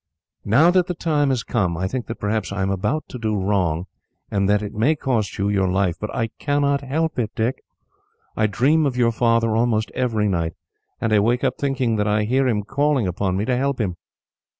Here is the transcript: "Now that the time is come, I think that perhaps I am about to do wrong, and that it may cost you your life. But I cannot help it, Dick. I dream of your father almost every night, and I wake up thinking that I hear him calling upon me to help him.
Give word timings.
"Now 0.45 0.71
that 0.71 0.87
the 0.87 0.95
time 0.95 1.29
is 1.29 1.43
come, 1.43 1.77
I 1.77 1.87
think 1.87 2.07
that 2.07 2.15
perhaps 2.19 2.51
I 2.51 2.63
am 2.63 2.71
about 2.71 3.07
to 3.09 3.19
do 3.19 3.39
wrong, 3.39 3.85
and 4.31 4.49
that 4.49 4.63
it 4.63 4.73
may 4.73 4.95
cost 4.95 5.37
you 5.37 5.47
your 5.47 5.67
life. 5.67 5.95
But 5.99 6.09
I 6.15 6.29
cannot 6.39 6.81
help 6.81 7.19
it, 7.19 7.35
Dick. 7.35 7.61
I 8.35 8.47
dream 8.47 8.87
of 8.87 8.97
your 8.97 9.11
father 9.11 9.55
almost 9.55 9.91
every 9.91 10.27
night, 10.27 10.55
and 10.99 11.13
I 11.13 11.19
wake 11.19 11.43
up 11.43 11.59
thinking 11.59 11.97
that 11.97 12.07
I 12.07 12.23
hear 12.23 12.47
him 12.47 12.63
calling 12.63 13.05
upon 13.05 13.37
me 13.37 13.45
to 13.45 13.55
help 13.55 13.79
him. 13.79 13.95